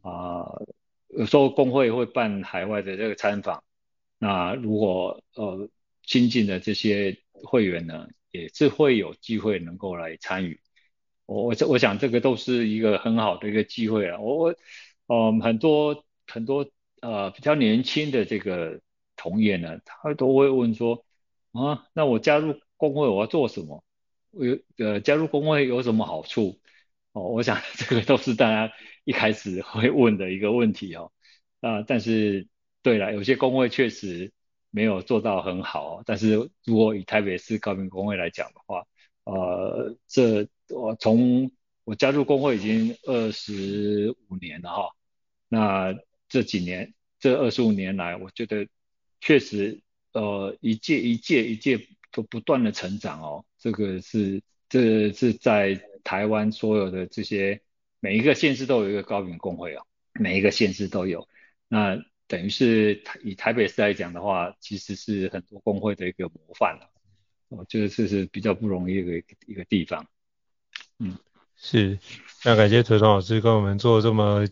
[0.00, 0.46] 啊、
[1.08, 3.64] 有时候工会会办海外的这个参访，
[4.18, 5.68] 那如果呃
[6.02, 10.60] 新进的这些会员呢，也是会有机会能够来参与。
[11.26, 14.20] 我我我想这个都是一个很好的一个机会啊。
[14.20, 14.54] 我我
[15.08, 16.64] 嗯、很多很多
[17.02, 18.80] 呃比较年轻的这个
[19.16, 21.04] 同业呢，他都会问说
[21.52, 23.82] 啊，那我加入工会我要做什么？
[24.32, 26.60] 有呃加入工会有什么好处？
[27.12, 28.72] 哦，我想 这个都是大家
[29.04, 31.12] 一开始会问的一个问题哦。
[31.60, 32.48] 啊、但是
[32.82, 34.32] 对了，有些工会确实
[34.70, 36.02] 没有做到很好。
[36.06, 38.86] 但是如果以台北市高明工会来讲的话，
[39.24, 41.50] 呃，这我从
[41.84, 44.90] 我加入工会已经二十五年了哈、
[45.48, 45.94] 那
[46.28, 48.68] 这几年这二十五年来，我觉得
[49.20, 53.44] 确实呃一届一届一届都不断的成长哦。
[53.58, 57.60] 这个是，这个、是在台湾所有的这些
[58.00, 59.84] 每一个县市都有一个高饼工会啊，
[60.14, 61.28] 每一个县市都有。
[61.68, 66.90] 那等于是以台北市来讲的话，其实是很多工会的一个模范了。
[67.48, 70.06] 我觉得这是比较不容易的一个一个地方。
[70.98, 71.18] 嗯，
[71.56, 71.98] 是，
[72.44, 74.46] 那感谢锤童老师跟我们做这么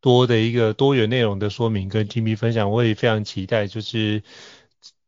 [0.00, 4.22] 多的一个多元内容的说明跟精辟分享，我也非常期待，就是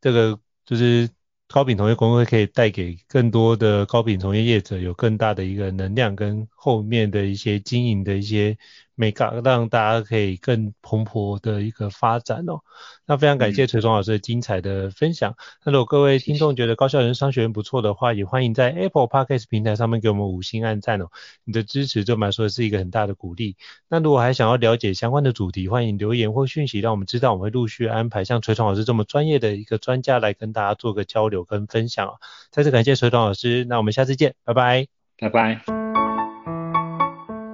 [0.00, 1.10] 这个就是。
[1.52, 8.56] 高品同业公会可以带给更多的高品同业业者有更大的一个能量，跟后面的一些经营的一些。
[9.02, 12.60] 美感让大家可以更蓬勃的一个发展哦。
[13.04, 15.34] 那非常感谢锤童老师的精彩的分享。
[15.64, 21.08] 那如果各位听众觉得高校人商学院不错的话，也欢迎在 Apple Podcast 平台上面给我们五星按赞哦。
[21.42, 23.56] 你的支持对我们来说是一个很大的鼓励。
[23.88, 32.14] 那如果还想要了解相关的主题，欢迎留言或讯息让我们知道，我们会陆续安排像锤童老师这么专业的一个专家来跟大家做个交流跟分享哦。
[32.52, 34.86] 再次感谢锤童老师，那我们下次见，拜拜，
[35.18, 35.81] 拜拜。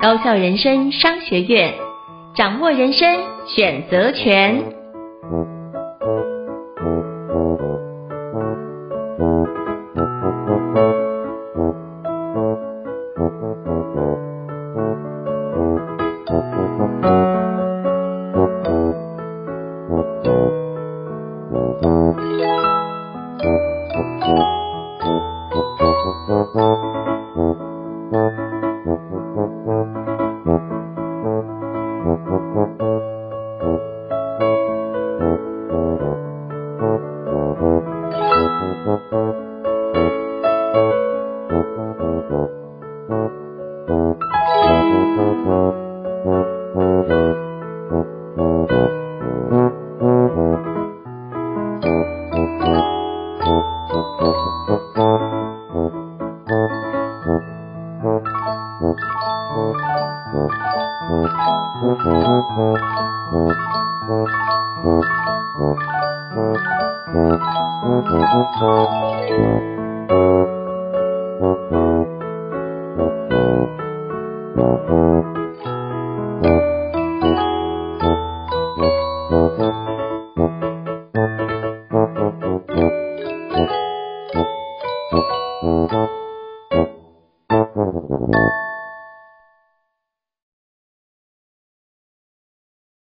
[0.01, 1.75] 高校人生商学院
[2.37, 4.79] 掌握人生选择权。